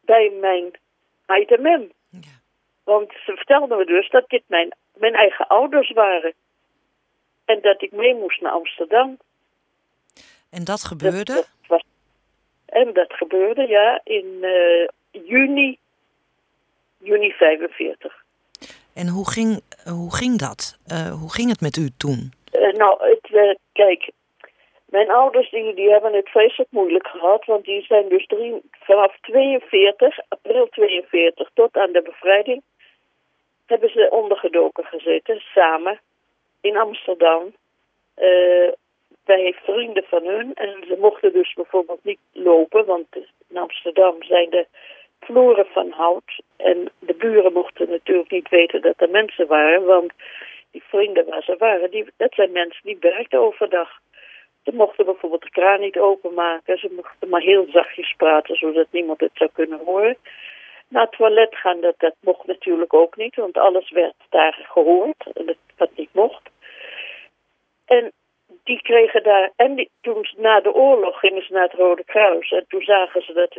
Bij 0.00 0.30
mijn 0.40 0.70
item. 1.26 1.90
Want 2.92 3.10
ze 3.10 3.32
vertelden 3.36 3.78
me 3.78 3.84
dus 3.84 4.10
dat 4.10 4.28
dit 4.28 4.42
mijn, 4.46 4.74
mijn 4.94 5.14
eigen 5.14 5.46
ouders 5.46 5.90
waren. 5.92 6.34
En 7.44 7.60
dat 7.60 7.82
ik 7.82 7.92
mee 7.92 8.14
moest 8.14 8.40
naar 8.40 8.52
Amsterdam. 8.52 9.18
En 10.50 10.64
dat 10.64 10.84
gebeurde? 10.84 11.34
Dat, 11.34 11.48
was, 11.66 11.82
en 12.66 12.92
dat 12.92 13.12
gebeurde, 13.12 13.66
ja, 13.68 14.00
in 14.04 14.38
uh, 14.40 14.88
juni, 15.28 15.78
juni 16.98 17.32
45. 17.32 18.24
En 18.94 19.08
hoe 19.08 19.30
ging, 19.30 19.60
hoe 19.84 20.14
ging 20.14 20.38
dat? 20.38 20.78
Uh, 20.92 21.20
hoe 21.20 21.32
ging 21.32 21.48
het 21.48 21.60
met 21.60 21.76
u 21.76 21.88
toen? 21.96 22.32
Uh, 22.52 22.72
nou, 22.72 23.10
het, 23.10 23.58
kijk, 23.72 24.10
mijn 24.84 25.10
ouders 25.10 25.50
die, 25.50 25.74
die 25.74 25.90
hebben 25.90 26.14
het 26.14 26.28
vreselijk 26.28 26.70
moeilijk 26.70 27.06
gehad. 27.06 27.44
Want 27.44 27.64
die 27.64 27.82
zijn 27.82 28.08
dus 28.08 28.26
drie, 28.26 28.62
vanaf 28.70 29.16
42, 29.20 30.18
april 30.28 30.68
42 30.68 31.50
tot 31.54 31.76
aan 31.76 31.92
de 31.92 32.02
bevrijding... 32.02 32.62
hebben 33.66 33.90
ze 33.90 34.10
ondergedoken 34.10 34.84
gezeten, 34.84 35.40
samen, 35.40 36.00
in 36.60 36.76
Amsterdam 36.76 37.54
bij 39.24 39.56
vrienden 39.62 40.04
van 40.04 40.24
hun. 40.24 40.54
En 40.54 40.84
ze 40.88 40.96
mochten 40.98 41.32
dus 41.32 41.54
bijvoorbeeld 41.54 42.04
niet 42.04 42.18
lopen, 42.32 42.84
want 42.86 43.06
in 43.48 43.56
Amsterdam 43.56 44.22
zijn 44.22 44.50
de 44.50 44.66
vloeren 45.20 45.66
van 45.66 45.90
hout. 45.90 46.42
En 46.56 46.90
de 46.98 47.14
buren 47.14 47.52
mochten 47.52 47.90
natuurlijk 47.90 48.30
niet 48.30 48.48
weten 48.48 48.80
dat 48.80 48.94
er 48.96 49.10
mensen 49.10 49.46
waren, 49.46 49.84
want 49.84 50.12
die 50.70 50.82
vrienden 50.88 51.26
waar 51.26 51.42
ze 51.42 51.56
waren, 51.58 51.90
die, 51.90 52.04
dat 52.16 52.34
zijn 52.34 52.52
mensen 52.52 52.82
die 52.82 52.96
werkten 53.00 53.40
overdag. 53.40 54.00
Ze 54.64 54.72
mochten 54.74 55.04
bijvoorbeeld 55.04 55.42
de 55.42 55.50
kraan 55.50 55.80
niet 55.80 55.98
openmaken. 55.98 56.78
Ze 56.78 56.92
mochten 56.96 57.28
maar 57.28 57.40
heel 57.40 57.66
zachtjes 57.70 58.14
praten, 58.16 58.56
zodat 58.56 58.86
niemand 58.90 59.20
het 59.20 59.30
zou 59.34 59.50
kunnen 59.52 59.80
horen. 59.84 60.16
Naar 60.88 61.02
het 61.02 61.12
toilet 61.12 61.56
gaan, 61.56 61.80
dat, 61.80 61.94
dat 61.98 62.14
mocht 62.20 62.46
natuurlijk 62.46 62.94
ook 62.94 63.16
niet, 63.16 63.34
want 63.36 63.56
alles 63.56 63.90
werd 63.90 64.14
daar 64.28 64.66
gehoord. 64.70 65.26
Wat 65.76 65.90
niet 65.96 66.14
mocht. 66.14 66.50
En 67.84 68.12
die 68.64 68.82
kregen 68.82 69.22
daar, 69.22 69.50
en 69.56 69.74
die, 69.74 69.90
toen 70.00 70.28
na 70.36 70.60
de 70.60 70.74
oorlog 70.74 71.18
gingen 71.18 71.42
ze 71.42 71.52
naar 71.52 71.62
het 71.62 71.72
Rode 71.72 72.04
Kruis. 72.04 72.50
En 72.50 72.64
toen 72.68 72.82
zagen 72.82 73.22
ze 73.22 73.32
dat 73.32 73.56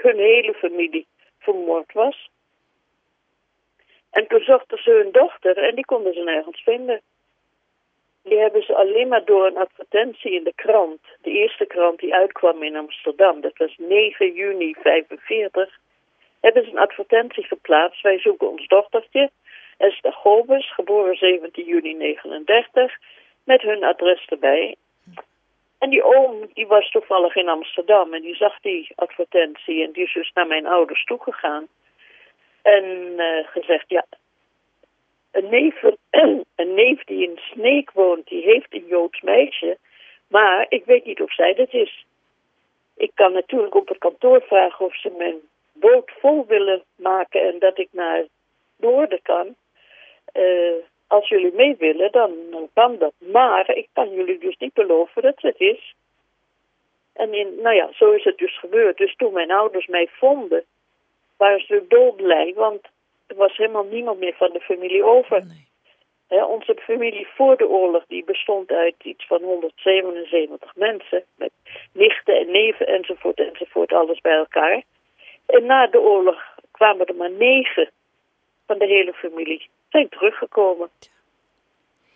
hun 0.00 0.18
hele 0.18 0.54
familie 0.54 1.06
vermoord 1.38 1.92
was. 1.92 2.30
En 4.10 4.26
toen 4.26 4.40
zochten 4.40 4.82
ze 4.82 4.90
hun 4.90 5.12
dochter 5.12 5.56
en 5.56 5.74
die 5.74 5.84
konden 5.84 6.14
ze 6.14 6.22
nergens 6.22 6.62
vinden. 6.62 7.00
Die 8.22 8.38
hebben 8.38 8.62
ze 8.62 8.74
alleen 8.74 9.08
maar 9.08 9.24
door 9.24 9.46
een 9.46 9.56
advertentie 9.56 10.32
in 10.32 10.44
de 10.44 10.52
krant, 10.54 11.00
de 11.22 11.30
eerste 11.30 11.66
krant 11.66 11.98
die 11.98 12.14
uitkwam 12.14 12.62
in 12.62 12.76
Amsterdam, 12.76 13.40
dat 13.40 13.56
was 13.56 13.74
9 13.76 14.32
juni 14.32 14.74
45, 14.74 15.78
hebben 16.40 16.64
ze 16.64 16.70
een 16.70 16.78
advertentie 16.78 17.44
geplaatst. 17.44 18.02
Wij 18.02 18.18
zoeken 18.18 18.50
ons 18.50 18.66
dochtertje, 18.66 19.30
Esther 19.76 20.12
Gobes, 20.12 20.72
geboren 20.72 21.16
17 21.16 21.64
juni 21.64 21.94
39, 21.94 22.98
met 23.44 23.62
hun 23.62 23.84
adres 23.84 24.24
erbij. 24.26 24.76
En 25.78 25.90
die 25.90 26.02
oom, 26.02 26.50
die 26.54 26.66
was 26.66 26.90
toevallig 26.90 27.36
in 27.36 27.48
Amsterdam 27.48 28.14
en 28.14 28.22
die 28.22 28.34
zag 28.34 28.60
die 28.60 28.92
advertentie 28.94 29.84
en 29.84 29.92
die 29.92 30.04
is 30.04 30.12
dus 30.12 30.30
naar 30.34 30.46
mijn 30.46 30.66
ouders 30.66 31.04
toegegaan. 31.04 31.66
En 32.62 32.84
uh, 33.16 33.46
gezegd, 33.46 33.84
ja, 33.88 34.04
een 35.30 35.48
neef, 35.48 35.82
een 36.56 37.00
die 37.04 37.28
in 37.28 37.38
Sneek 37.40 37.90
woont, 37.90 38.26
die 38.26 38.42
heeft 38.42 38.74
een 38.74 38.86
Joods 38.86 39.20
meisje, 39.20 39.78
maar 40.28 40.66
ik 40.68 40.84
weet 40.84 41.04
niet 41.04 41.20
of 41.20 41.32
zij 41.32 41.54
dat 41.54 41.72
is. 41.72 42.06
Ik 42.96 43.10
kan 43.14 43.32
natuurlijk 43.32 43.74
op 43.74 43.88
het 43.88 43.98
kantoor 43.98 44.42
vragen 44.42 44.84
of 44.84 44.96
ze 44.96 45.10
mijn 45.18 45.36
boot 45.80 46.10
vol 46.20 46.46
willen 46.46 46.82
maken 46.96 47.40
en 47.40 47.58
dat 47.58 47.78
ik 47.78 47.88
naar 47.90 48.24
Noorden 48.76 49.22
kan. 49.22 49.54
Uh, 50.34 50.72
als 51.06 51.28
jullie 51.28 51.52
mee 51.52 51.76
willen, 51.78 52.12
dan, 52.12 52.32
kan 52.74 52.98
dat. 52.98 53.12
Maar 53.18 53.76
ik 53.76 53.88
kan 53.92 54.10
jullie 54.14 54.38
dus 54.38 54.56
niet 54.56 54.74
beloven 54.74 55.22
dat 55.22 55.40
het 55.40 55.60
is. 55.60 55.94
En 57.12 57.34
in, 57.34 57.54
nou 57.62 57.74
ja, 57.74 57.88
zo 57.92 58.10
is 58.10 58.24
het 58.24 58.38
dus 58.38 58.58
gebeurd. 58.58 58.96
Dus 58.96 59.16
toen 59.16 59.32
mijn 59.32 59.50
ouders 59.50 59.86
mij 59.86 60.08
vonden, 60.10 60.64
waren 61.36 61.60
ze 61.66 61.84
doodblij, 61.88 62.52
want 62.54 62.80
er 63.26 63.36
was 63.36 63.56
helemaal 63.56 63.84
niemand 63.84 64.18
meer 64.18 64.34
van 64.34 64.52
de 64.52 64.60
familie 64.60 65.04
over. 65.04 65.44
Nee. 66.28 66.46
onze 66.46 66.76
familie 66.80 67.26
voor 67.34 67.56
de 67.56 67.68
oorlog 67.68 68.04
die 68.06 68.24
bestond 68.24 68.70
uit 68.70 68.94
iets 69.02 69.26
van 69.26 69.42
177 69.42 70.76
mensen, 70.76 71.24
met 71.36 71.50
nichten 71.92 72.38
en 72.38 72.50
neven 72.50 72.86
enzovoort 72.86 73.38
enzovoort, 73.38 73.92
alles 73.92 74.20
bij 74.20 74.36
elkaar. 74.36 74.82
En 75.48 75.66
na 75.66 75.86
de 75.86 76.00
oorlog 76.00 76.36
kwamen 76.70 77.06
er 77.06 77.14
maar 77.14 77.30
negen 77.30 77.90
van 78.66 78.78
de 78.78 78.86
hele 78.86 79.12
familie 79.12 79.68
zijn 79.88 80.08
teruggekomen. 80.08 80.88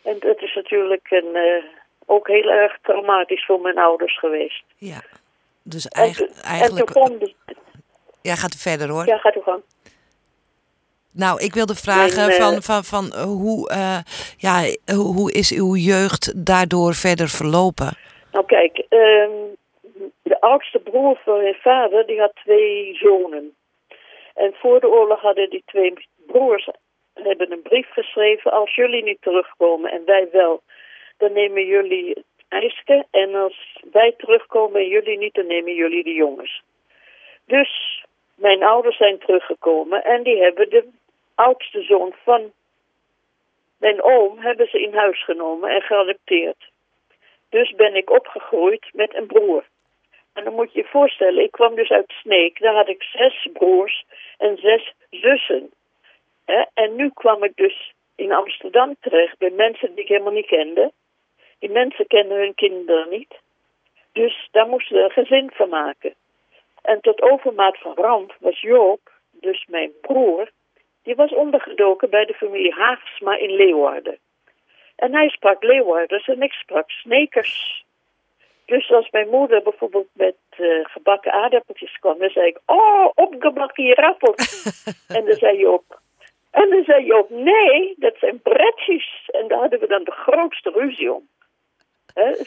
En 0.03 0.17
dat 0.19 0.41
is 0.41 0.55
natuurlijk 0.55 1.11
een, 1.11 1.31
uh, 1.33 1.65
ook 2.07 2.29
heel 2.29 2.51
erg 2.51 2.79
traumatisch 2.83 3.45
voor 3.45 3.61
mijn 3.61 3.79
ouders 3.79 4.19
geweest. 4.19 4.65
Ja, 4.77 5.03
dus 5.63 5.87
eigenlijk... 5.89 6.33
En, 6.37 6.43
eigenlijk... 6.43 6.91
En 6.91 7.05
toen 7.05 7.19
de... 7.19 7.35
Ja, 8.23 8.35
gaat 8.35 8.55
u 8.55 8.59
verder 8.59 8.89
hoor. 8.89 9.07
Ja, 9.07 9.19
gaat 9.19 9.37
u 9.37 9.41
gang. 9.41 9.63
Nou, 11.15 11.43
ik 11.43 11.55
wilde 11.55 11.75
vragen 11.75 12.31
uh, 12.31 12.35
van, 12.35 12.63
van, 12.63 12.85
van 12.85 13.15
hoe, 13.15 13.71
uh, 13.71 13.99
ja, 14.37 14.63
hoe 14.95 15.33
is 15.33 15.53
uw 15.53 15.75
jeugd 15.75 16.47
daardoor 16.47 16.95
verder 16.95 17.29
verlopen? 17.29 17.97
Nou 18.33 18.47
kijk, 18.47 18.85
um, 18.89 19.57
de 20.23 20.41
oudste 20.41 20.79
broer 20.79 21.21
van 21.25 21.43
mijn 21.43 21.55
vader, 21.55 22.07
die 22.07 22.21
had 22.21 22.35
twee 22.35 22.95
zonen. 22.95 23.55
En 24.35 24.55
voor 24.55 24.81
de 24.81 24.89
oorlog 24.89 25.21
hadden 25.21 25.51
die 25.51 25.63
twee 25.67 25.93
broers 26.27 26.69
hebben 27.15 27.53
een 27.53 27.63
brief 27.63 27.89
geschreven. 27.91 28.53
Als 28.53 28.75
jullie 28.75 29.03
niet 29.03 29.23
terugkomen 29.23 29.91
en 29.91 30.05
wij 30.05 30.29
wel, 30.33 30.63
dan 31.17 31.33
nemen 31.33 31.67
jullie 31.67 32.09
het 32.09 32.25
meisje. 32.49 33.07
En 33.11 33.35
als 33.35 33.81
wij 33.91 34.15
terugkomen 34.17 34.81
en 34.81 34.89
jullie 34.89 35.19
niet, 35.19 35.35
dan 35.35 35.47
nemen 35.47 35.75
jullie 35.75 36.05
de 36.05 36.15
jongens. 36.15 36.63
Dus 37.47 38.05
mijn 38.35 38.63
ouders 38.63 38.97
zijn 38.97 39.19
teruggekomen 39.19 40.05
en 40.05 40.23
die 40.23 40.43
hebben 40.43 40.71
de 40.71 40.89
oudste 41.35 41.83
zoon 41.83 42.15
van 42.25 42.53
mijn 43.79 44.03
oom 44.03 44.39
hebben 44.39 44.69
ze 44.69 44.83
in 44.83 44.95
huis 44.95 45.25
genomen 45.25 45.71
en 45.71 45.83
geadopteerd. 45.83 46.71
Dus 47.49 47.71
ben 47.71 47.95
ik 47.95 48.11
opgegroeid 48.11 48.91
met 48.93 49.15
een 49.15 49.27
broer. 49.27 49.65
En 50.33 50.45
dan 50.45 50.55
moet 50.55 50.73
je 50.73 50.79
je 50.79 50.89
voorstellen, 50.89 51.43
ik 51.43 51.51
kwam 51.51 51.75
dus 51.75 51.91
uit 51.91 52.13
Sneek. 52.21 52.61
Daar 52.61 52.75
had 52.75 52.89
ik 52.89 53.03
zes 53.03 53.49
broers 53.53 54.05
en 54.39 54.57
zes 54.57 54.93
zussen. 55.11 55.71
En 56.75 56.97
nu 56.97 57.11
kwam 57.11 57.45
ik 57.45 57.57
dus 57.57 57.93
in 58.15 58.33
Amsterdam 58.33 58.97
terecht 59.01 59.39
bij 59.39 59.51
mensen 59.51 59.95
die 59.95 60.03
ik 60.03 60.09
helemaal 60.09 60.33
niet 60.33 60.47
kende. 60.47 60.93
Die 61.59 61.71
mensen 61.71 62.07
kenden 62.07 62.39
hun 62.39 62.55
kinderen 62.55 63.09
niet. 63.09 63.35
Dus 64.13 64.49
daar 64.51 64.69
moesten 64.69 64.97
we 64.97 65.03
een 65.03 65.11
gezin 65.11 65.51
van 65.55 65.69
maken. 65.69 66.15
En 66.83 67.01
tot 67.01 67.23
overmaat 67.23 67.79
van 67.79 67.95
ramp 67.95 68.37
was 68.41 68.61
Joop, 68.61 69.01
dus 69.31 69.67
mijn 69.69 69.93
broer, 70.01 70.51
die 71.03 71.15
was 71.15 71.35
ondergedoken 71.35 72.11
bij 72.11 72.25
de 72.25 72.35
familie 72.35 72.73
Haagsma 72.73 73.37
in 73.37 73.51
Leeuwarden. 73.51 74.19
En 74.97 75.15
hij 75.15 75.29
sprak 75.29 75.63
Leeuwarders 75.63 76.29
en 76.29 76.43
ik 76.43 76.53
sprak 76.53 76.91
Snekers. 76.91 77.85
Dus 78.73 78.91
als 78.91 79.11
mijn 79.11 79.29
moeder 79.29 79.63
bijvoorbeeld 79.63 80.09
met 80.13 80.37
uh, 80.59 80.85
gebakken 80.85 81.33
aardappeltjes 81.33 81.99
kwam, 81.99 82.19
dan 82.19 82.31
zei 82.31 82.47
ik, 82.47 82.59
oh, 82.67 83.07
opgebakken 83.15 83.95
appels. 83.95 84.75
en 85.17 85.25
dan 85.25 85.37
zei 85.37 85.59
Joop, 85.59 86.01
en 86.51 86.71
dan 86.71 86.85
zei 86.85 87.05
Joop, 87.05 87.31
nee, 87.31 87.95
dat 87.97 88.15
zijn 88.19 88.41
pretjes. 88.41 89.29
En 89.33 89.49
daar 89.49 89.59
hadden 89.59 89.81
we 89.81 89.87
dan 89.87 90.05
de 90.05 90.11
grootste 90.11 90.71
ruzie 90.71 91.13
om. 91.13 91.29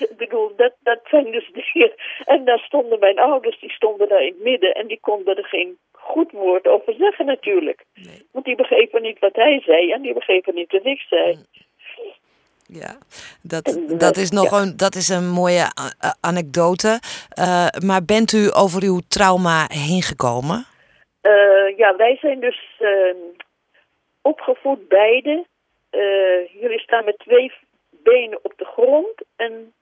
ik 0.08 0.18
bedoel, 0.18 0.56
dat, 0.56 0.74
dat 0.80 1.00
zijn 1.04 1.32
dus 1.32 1.52
dingen. 1.74 1.94
En 2.26 2.46
daar 2.46 2.60
stonden 2.60 3.00
mijn 3.00 3.20
ouders, 3.20 3.60
die 3.60 3.72
stonden 3.72 4.10
daar 4.10 4.22
in 4.22 4.34
het 4.34 4.44
midden. 4.44 4.74
En 4.74 4.88
die 4.88 5.00
konden 5.00 5.38
er 5.38 5.46
geen 5.46 5.78
goed 5.92 6.32
woord 6.32 6.68
over 6.68 6.94
zeggen 6.94 7.26
natuurlijk. 7.26 7.86
Want 8.32 8.46
die 8.46 8.56
begrepen 8.56 9.02
niet 9.02 9.20
wat 9.20 9.36
hij 9.36 9.62
zei 9.66 9.92
en 9.92 10.02
die 10.02 10.14
begrepen 10.14 10.56
niet 10.56 10.72
wat 10.72 10.86
ik 10.86 11.00
zei. 11.00 11.34
Mm. 11.34 11.46
Ja, 12.68 12.98
dat, 13.42 13.80
dat, 13.88 14.18
is 14.18 14.32
nog 14.32 14.52
een, 14.52 14.78
dat 14.78 14.96
is 14.96 15.10
een 15.10 15.30
mooie 15.30 15.66
anekdote. 16.22 17.00
Uh, 17.40 17.68
maar 17.86 18.06
bent 18.06 18.32
u 18.32 18.50
over 18.54 18.84
uw 18.84 19.00
trauma 19.08 19.68
heen 19.68 20.02
gekomen? 20.02 20.66
Uh, 21.22 21.78
ja, 21.78 21.96
wij 21.96 22.18
zijn 22.22 22.40
dus 22.40 22.76
ehm, 22.80 23.18
opgevoed 24.22 24.88
beide. 24.88 25.46
Jullie 26.60 26.80
staan 26.80 27.06
met 27.06 27.20
twee 27.20 27.54
benen 27.90 28.40
op 28.42 28.54
de 28.58 28.66
grond 28.66 29.24
en 29.36 29.74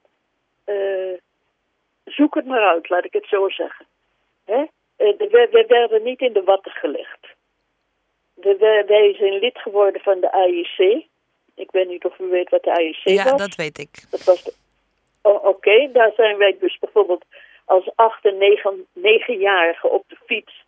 zoek 2.06 2.36
het 2.36 2.46
maar 2.46 2.68
uit, 2.68 2.90
laat 2.90 3.06
ik 3.06 3.14
het 3.14 3.28
zo 3.28 3.50
zeggen. 3.50 3.86
Hè? 4.46 4.66
We, 4.98 5.48
we, 5.52 5.66
werden 5.68 6.04
niet 6.04 6.22
in 6.22 6.34
de 6.34 6.44
watten 6.44 6.72
gelegd. 6.72 7.28
We, 8.34 8.84
wij 8.88 9.16
zijn 9.18 9.40
lid 9.40 9.58
geworden 9.58 10.02
van 10.02 10.20
de 10.20 10.32
AIC. 10.32 11.06
Ik 11.56 11.72
weet 11.72 11.88
niet 11.88 12.06
of 12.06 12.20
u 12.20 12.26
weet 12.30 12.50
wat 12.50 12.64
de 12.64 12.74
AIC 12.74 12.96
ja, 12.96 13.16
was. 13.16 13.32
Ja, 13.32 13.38
dat 13.38 13.56
weet 13.56 13.78
ik. 13.78 14.06
Dat 14.10 14.24
was 14.24 14.52
oh, 15.22 15.36
Oké, 15.36 15.48
okay. 15.48 15.92
daar 15.92 16.12
zijn 16.16 16.38
wij 16.38 16.58
dus 16.60 16.80
bijvoorbeeld 16.80 17.26
als 17.66 17.92
acht 17.96 18.26
en 18.26 18.38
negen, 18.38 18.88
negenjarigen 18.94 19.92
op 19.92 20.04
de 20.08 20.18
fiets 20.26 20.64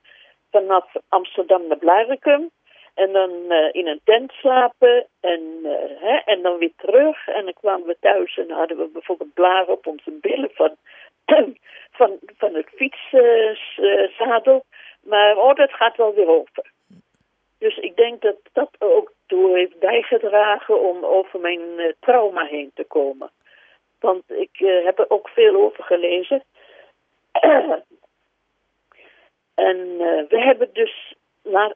vanaf 0.52 0.96
Amsterdam 1.10 1.68
naar 1.68 1.78
Blarikum. 1.78 2.52
En 2.94 3.12
dan 3.12 3.32
uh, 3.50 3.70
in 3.72 3.88
een 3.88 4.02
tent 4.04 4.32
slapen 4.32 5.08
en, 5.20 5.42
uh, 5.64 5.72
hè, 6.02 6.16
en 6.26 6.42
dan 6.42 6.58
weer 6.58 6.74
terug. 6.78 7.28
En 7.28 7.44
dan 7.44 7.54
kwamen 7.54 7.88
we 7.88 7.98
thuis 8.00 8.38
en 8.38 8.52
hadden 8.52 8.78
we 8.78 8.88
bijvoorbeeld 8.88 9.34
blaren 9.34 9.74
op 9.74 9.88
onze 9.88 10.12
billen 10.12 10.52
van, 10.54 10.76
van, 11.98 12.20
van 12.38 12.54
het 12.54 12.68
fietszadel. 12.76 14.66
maar 15.02 15.38
oh, 15.38 15.56
dat 15.56 15.72
gaat 15.72 15.98
wel 15.98 16.14
weer 16.14 16.28
over. 16.28 16.72
Dus 17.58 17.78
ik 17.78 17.96
denk 17.96 18.22
dat 18.22 18.38
dat 18.54 18.70
ook 18.80 19.14
heeft 19.54 19.80
bijgedragen 19.80 20.82
om 20.82 21.06
over 21.06 21.40
mijn 21.40 21.62
uh, 21.78 21.92
trauma 22.00 22.46
heen 22.46 22.72
te 22.74 22.84
komen. 22.84 23.32
Want 24.00 24.24
ik 24.28 24.58
heb 24.84 25.00
er 25.00 25.10
ook 25.10 25.30
veel 25.30 25.56
over 25.56 25.84
gelezen. 25.84 26.44
en 29.56 29.98
we 30.28 30.40
hebben 30.40 30.70
dus 30.74 31.16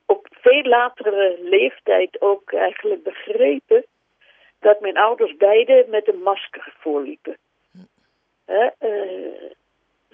op 0.06 0.28
veel 0.32 0.64
latere 0.64 1.38
leeftijd 1.42 2.22
ook 2.22 2.54
eigenlijk 2.54 3.04
begrepen 3.04 3.86
dat 4.60 4.80
mijn 4.80 4.98
ouders 4.98 5.38
beide 5.38 5.86
met 5.88 6.08
een 6.08 6.22
masker 6.22 6.74
voorliepen. 6.80 7.38
Uh, 8.48 8.70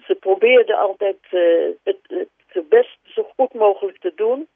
ze 0.06 0.14
probeerden 0.20 0.76
altijd 0.76 1.18
uh, 1.30 1.68
het, 1.82 2.26
het 2.46 2.68
best 2.68 2.98
zo 3.04 3.30
goed 3.36 3.54
mogelijk 3.54 3.98
te 3.98 4.12
doen. 4.14 4.48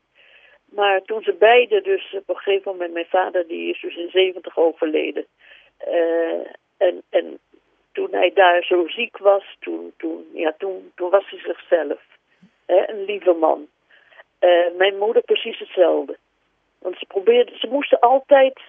Maar 0.80 1.02
toen 1.02 1.22
ze 1.22 1.32
beide 1.32 1.80
dus 1.80 2.14
op 2.14 2.28
een 2.28 2.37
gegeven 2.37 2.72
moment, 2.72 2.92
mijn 2.92 3.06
vader 3.18 3.46
die 3.46 3.70
is 3.70 3.80
dus 3.80 3.96
in 3.96 4.10
70 4.10 4.56
overleden. 4.56 5.26
Uh, 5.88 6.46
en, 6.76 7.02
en 7.10 7.38
toen 7.92 8.08
hij 8.10 8.32
daar 8.34 8.62
zo 8.62 8.88
ziek 8.88 9.18
was, 9.18 9.56
toen, 9.58 9.92
toen, 9.96 10.26
ja, 10.32 10.54
toen, 10.58 10.92
toen 10.94 11.10
was 11.10 11.30
hij 11.30 11.38
zichzelf. 11.38 12.00
Hè, 12.66 12.88
een 12.88 13.04
lieve 13.04 13.32
man. 13.32 13.68
Uh, 14.40 14.76
mijn 14.76 14.99
moeder 14.99 15.22
precies 15.22 15.58
hetzelfde. 15.58 16.16
Want 16.78 16.99
ze 16.99 17.06
probeerde, 17.06 17.58
ze 17.58 17.66
moesten 17.66 17.99
altijd 18.00 18.60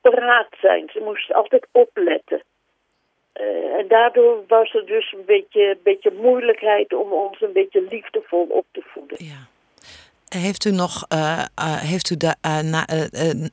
paraat 0.00 0.54
zijn. 0.60 0.88
Ze 0.92 1.00
moesten 1.00 1.34
altijd 1.34 1.66
opletten. 1.72 2.42
Uh, 3.40 3.74
en 3.78 3.88
daardoor 3.88 4.44
was 4.46 4.74
er 4.74 4.86
dus 4.86 5.12
een 5.12 5.24
beetje, 5.24 5.78
beetje 5.82 6.12
moeilijkheid 6.12 6.92
om 6.92 7.12
ons 7.12 7.40
een 7.40 7.52
beetje 7.52 7.82
liefdevol 7.82 8.46
op 8.50 8.66
te 8.70 8.82
voeden. 8.84 9.24
Ja. 9.24 9.56
Heeft 10.28 10.64
u 10.64 10.70
nog, 10.70 11.06
uh, 11.12 11.44
uh, 11.58 11.80
heeft 11.90 12.10
u 12.10 12.16
de, 12.16 12.34
na, 12.62 12.86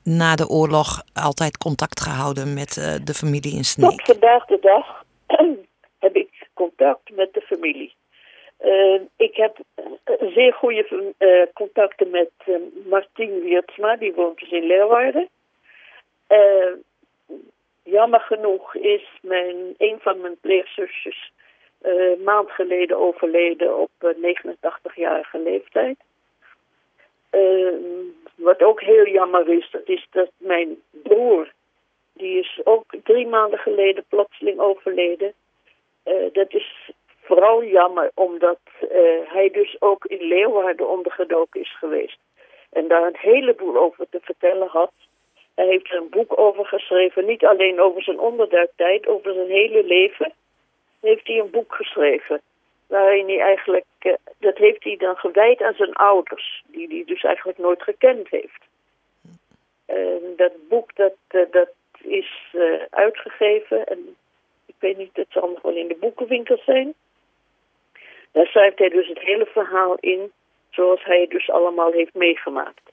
na, 0.04 0.34
de 0.36 0.48
oorlog 0.48 1.02
altijd 1.14 1.58
contact 1.58 2.00
gehouden 2.00 2.54
met 2.54 2.72
de 3.04 3.14
familie 3.14 3.56
in 3.56 3.64
Sneek? 3.64 3.90
Tot 3.90 4.02
vandaag 4.02 4.46
de 4.46 4.58
dag 4.60 5.04
heb 6.04 6.16
ik 6.16 6.48
contact 6.54 7.10
met 7.10 7.34
de 7.34 7.40
familie. 7.40 7.94
ik 9.16 9.36
heb 9.36 9.56
zeer 10.34 10.52
goede 10.52 11.14
contacten 11.54 12.10
met 12.10 12.30
Martien 12.88 13.40
Wiertsma, 13.40 13.96
die 13.96 14.12
woont 14.14 14.38
dus 14.38 14.50
in 14.50 14.66
Leeuwarden. 14.66 15.28
jammer 17.82 18.20
genoeg 18.20 18.74
is 18.74 19.08
mijn, 19.22 19.56
een 19.78 19.98
van 20.00 20.20
mijn 20.20 20.36
pleegzusjes 20.40 21.32
maand 22.24 22.50
geleden 22.50 22.98
overleden 22.98 23.78
op 23.78 23.90
89-jarige 24.00 25.38
leeftijd. 25.38 25.96
Uh, 27.36 27.74
wat 28.34 28.62
ook 28.62 28.80
heel 28.80 29.06
jammer 29.06 29.48
is, 29.48 29.68
dat 29.70 29.88
is 29.88 30.06
dat 30.10 30.30
mijn 30.36 30.82
broer, 30.90 31.52
die 32.12 32.38
is 32.38 32.60
ook 32.64 32.84
drie 33.04 33.26
maanden 33.26 33.58
geleden 33.58 34.04
plotseling 34.08 34.58
overleden. 34.58 35.32
Uh, 36.04 36.32
dat 36.32 36.54
is 36.54 36.90
vooral 37.22 37.64
jammer 37.64 38.10
omdat 38.14 38.58
uh, 38.82 38.88
hij 39.24 39.50
dus 39.50 39.76
ook 39.78 40.04
in 40.04 40.22
Leeuwarden 40.22 40.88
ondergedoken 40.88 41.60
is 41.60 41.78
geweest. 41.78 42.18
En 42.70 42.88
daar 42.88 43.06
een 43.06 43.18
heleboel 43.18 43.76
over 43.76 44.06
te 44.10 44.20
vertellen 44.22 44.68
had. 44.68 44.92
Hij 45.54 45.66
heeft 45.66 45.90
er 45.90 45.96
een 45.96 46.10
boek 46.10 46.38
over 46.38 46.66
geschreven, 46.66 47.26
niet 47.26 47.44
alleen 47.44 47.80
over 47.80 48.02
zijn 48.02 48.18
onderduiktijd, 48.18 49.06
over 49.06 49.32
zijn 49.32 49.50
hele 49.50 49.84
leven. 49.84 50.32
Heeft 51.00 51.26
hij 51.26 51.38
een 51.38 51.50
boek 51.50 51.74
geschreven 51.74 52.40
waarin 52.86 53.26
hij 53.26 53.40
eigenlijk, 53.40 53.84
uh, 54.00 54.12
dat 54.38 54.56
heeft 54.56 54.84
hij 54.84 54.96
dan 54.96 55.16
gewijd 55.16 55.62
aan 55.62 55.74
zijn 55.74 55.92
ouders, 55.92 56.64
die 56.66 56.88
hij 56.88 57.02
dus 57.06 57.22
eigenlijk 57.22 57.58
nooit 57.58 57.82
gekend 57.82 58.28
heeft. 58.28 58.64
En 59.86 60.20
dat 60.36 60.52
boek 60.68 60.94
dat, 60.94 61.14
uh, 61.30 61.42
dat 61.50 61.70
is 62.02 62.52
uh, 62.52 62.82
uitgegeven 62.90 63.86
en 63.86 64.16
ik 64.66 64.74
weet 64.78 64.96
niet, 64.96 65.16
het 65.16 65.30
zal 65.30 65.48
nog 65.48 65.62
wel 65.62 65.76
in 65.76 65.88
de 65.88 65.96
boekenwinkel 66.00 66.58
zijn. 66.64 66.94
Daar 68.32 68.46
schrijft 68.46 68.78
hij 68.78 68.88
dus 68.88 69.08
het 69.08 69.18
hele 69.18 69.46
verhaal 69.46 69.96
in 70.00 70.32
zoals 70.70 71.04
hij 71.04 71.20
het 71.20 71.30
dus 71.30 71.50
allemaal 71.50 71.92
heeft 71.92 72.14
meegemaakt. 72.14 72.90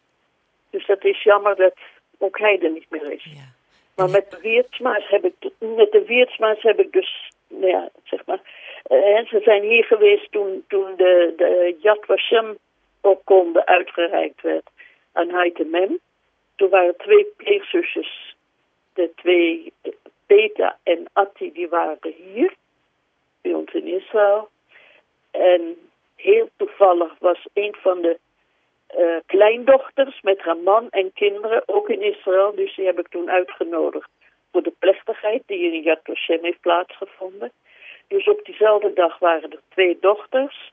Dus 0.69 0.85
dat 0.85 1.03
is 1.03 1.23
jammer 1.23 1.55
dat 1.55 1.73
ook 2.17 2.39
hij 2.39 2.59
er 2.61 2.71
niet 2.71 2.89
meer 2.89 3.11
is. 3.11 3.23
Ja. 3.23 3.51
Maar 3.95 4.09
met 4.09 4.31
de 4.31 4.39
Wiertsma's 4.41 5.09
heb 5.09 5.25
ik, 5.25 5.33
met 5.59 5.91
de 5.91 6.03
Wiertsma's 6.05 6.61
heb 6.61 6.79
ik 6.79 6.91
dus, 6.91 7.31
nou 7.47 7.67
ja, 7.67 7.89
zeg 8.03 8.25
maar, 8.25 8.41
uh, 8.89 9.25
ze 9.27 9.39
zijn 9.43 9.61
hier 9.61 9.83
geweest 9.83 10.31
toen, 10.31 10.63
toen 10.67 10.95
de, 10.95 11.33
de 11.37 11.77
Yad 11.79 12.05
Vashem 12.05 12.57
opkonde 13.01 13.65
uitgereikt 13.65 14.41
werd 14.41 14.69
aan 15.13 15.29
Haitemem. 15.29 15.99
Toen 16.55 16.69
waren 16.69 16.97
twee 16.97 17.25
pleegzusjes, 17.37 18.35
de 18.93 19.11
twee 19.15 19.73
Beta 20.27 20.77
en 20.83 21.05
Atti, 21.13 21.51
die 21.51 21.67
waren 21.67 21.97
hier, 22.01 22.53
bij 23.41 23.53
ons 23.53 23.73
in 23.73 23.87
Israël. 23.87 24.49
En 25.31 25.77
heel 26.15 26.49
toevallig 26.57 27.15
was 27.19 27.47
een 27.53 27.75
van 27.81 28.01
de 28.01 28.19
uh, 28.97 29.17
kleindochters 29.25 30.21
met 30.21 30.39
haar 30.39 30.57
man 30.57 30.89
en 30.89 31.13
kinderen 31.13 31.63
ook 31.65 31.89
in 31.89 32.01
Israël. 32.01 32.55
Dus 32.55 32.75
die 32.75 32.85
heb 32.85 32.99
ik 32.99 33.07
toen 33.07 33.31
uitgenodigd 33.31 34.09
voor 34.51 34.63
de 34.63 34.73
plechtigheid 34.79 35.43
die 35.45 35.71
in 35.71 35.81
Yad 35.81 35.99
Vashem 36.03 36.43
heeft 36.43 36.59
plaatsgevonden. 36.59 37.51
Dus 38.07 38.27
op 38.27 38.45
diezelfde 38.45 38.91
dag 38.93 39.19
waren 39.19 39.51
er 39.51 39.61
twee 39.69 39.97
dochters, 40.01 40.71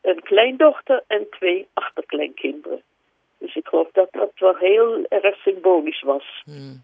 een 0.00 0.22
kleindochter 0.22 1.04
en 1.06 1.26
twee 1.30 1.66
achterkleinkinderen. 1.72 2.82
Dus 3.38 3.56
ik 3.56 3.66
geloof 3.66 3.88
dat 3.92 4.08
dat 4.10 4.30
wel 4.34 4.56
heel 4.56 5.06
erg 5.08 5.36
symbolisch 5.36 6.02
was. 6.02 6.42
Hmm. 6.44 6.82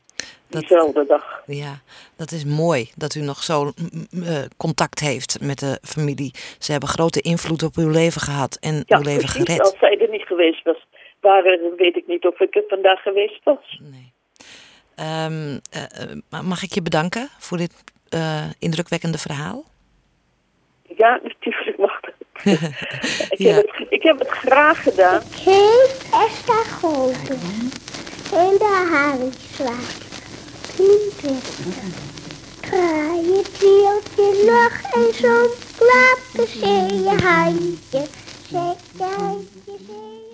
Dat, 0.48 0.60
diezelfde 0.60 1.06
dag. 1.06 1.42
Ja, 1.46 1.80
dat 2.16 2.30
is 2.30 2.44
mooi 2.44 2.90
dat 2.96 3.14
u 3.14 3.20
nog 3.20 3.42
zo 3.42 3.72
uh, 4.10 4.44
contact 4.56 5.00
heeft 5.00 5.40
met 5.40 5.58
de 5.58 5.78
familie. 5.82 6.34
Ze 6.58 6.70
hebben 6.70 6.88
grote 6.88 7.20
invloed 7.20 7.62
op 7.62 7.76
uw 7.76 7.90
leven 7.90 8.20
gehad 8.20 8.58
en 8.60 8.82
ja, 8.86 8.96
uw 8.96 9.02
leven 9.02 9.24
precies. 9.24 9.44
gered. 9.44 9.60
Als 9.60 9.78
zij 9.78 9.98
er 9.98 10.10
niet 10.10 10.26
geweest 10.26 10.64
was, 10.64 10.86
waren, 11.20 11.76
weet 11.76 11.96
ik 11.96 12.06
niet 12.06 12.26
of 12.26 12.40
ik 12.40 12.56
er 12.56 12.64
vandaag 12.68 13.02
geweest 13.02 13.44
was. 13.44 13.80
Nee. 13.80 14.12
Um, 15.24 15.60
uh, 16.30 16.40
mag 16.42 16.62
ik 16.62 16.72
je 16.72 16.82
bedanken 16.82 17.28
voor 17.38 17.58
dit 17.58 17.72
indrukwekkende 18.58 19.18
verhaal? 19.18 19.64
Ja, 21.02 21.20
natuurlijk 21.22 21.78
mag 21.78 22.00
dat. 22.00 22.14
ik, 23.30 23.38
ja. 23.38 23.54
heb 23.54 23.72
het, 23.76 23.86
ik 23.90 24.02
heb 24.02 24.18
het 24.18 24.28
graag 24.28 24.82
gedaan. 24.82 25.20
Ik 25.20 25.36
heet 25.36 26.08
Esther 26.12 26.64
Golden. 26.80 27.40
In 28.32 28.58
de 28.58 28.88
Haringslaat. 28.92 30.06
Draai 32.60 33.36
het 33.36 33.58
wieltje 33.58 34.44
nog 34.46 34.92
en 34.92 35.14
zo'n 35.14 35.50
klappen 35.76 36.62
in 36.62 37.02
je 37.02 37.22
handje. 37.22 38.06
Zeg 38.50 38.76
jij 38.98 40.27